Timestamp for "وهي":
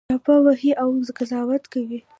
0.45-0.71